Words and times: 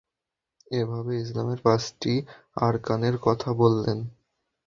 এভাবে 0.71 1.11
ইসলামের 1.17 1.59
পাঁচটি 1.63 2.13
আরকানের 2.59 3.15
কথা 3.17 3.49
বললেন। 3.53 3.99